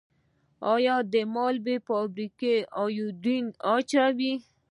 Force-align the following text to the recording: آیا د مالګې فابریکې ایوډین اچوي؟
آیا 0.73 0.95
د 1.13 1.15
مالګې 1.33 1.77
فابریکې 1.87 2.55
ایوډین 2.81 3.45
اچوي؟ 3.75 4.33